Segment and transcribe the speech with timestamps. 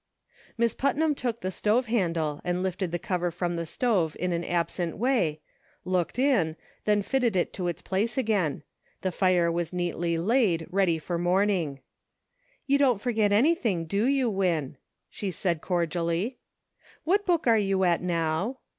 [0.57, 4.43] Miss Putnam took the stove handle and lifted the cover from the stove in an
[4.43, 5.41] absent way,
[5.85, 8.63] looked in, then fitted it to its place again;
[9.01, 11.81] the fire was neatly laid, ready for morning."
[12.65, 14.77] You don't for get anything, do you, Win?"
[15.11, 16.39] she said cordially."
[17.03, 18.57] What book are you at now